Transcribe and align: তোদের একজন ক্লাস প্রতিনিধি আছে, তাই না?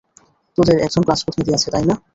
তোদের 0.57 0.77
একজন 0.79 1.01
ক্লাস 1.03 1.19
প্রতিনিধি 1.25 1.51
আছে, 1.53 1.67
তাই 1.73 1.85
না? 1.85 1.95